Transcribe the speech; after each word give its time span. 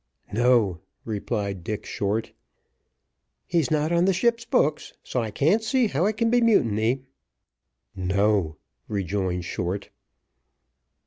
"No," 0.33 0.79
replied 1.05 1.63
Dick 1.63 1.85
Short. 1.85 2.31
"He's 3.45 3.69
not 3.69 3.91
on 3.91 4.05
the 4.05 4.13
ship's 4.13 4.45
books, 4.45 4.93
so 5.03 5.21
I 5.21 5.29
can't 5.29 5.61
see 5.61 5.85
how 5.85 6.07
it 6.07 6.17
can 6.17 6.31
be 6.31 6.41
mutiny." 6.41 7.03
"No," 7.95 8.57
rejoined 8.87 9.45
Short. 9.45 9.91